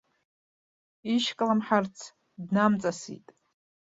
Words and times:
Ишькламҳарц 1.13 1.97
днамҵасит. 2.43 3.27